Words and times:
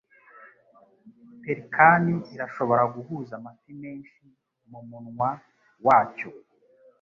Pelikani 1.41 2.15
irashobora 2.33 2.83
guhuza 2.93 3.31
amafi 3.39 3.71
menshi 3.81 4.23
mumunwa 4.69 5.29
wacyo. 5.85 6.29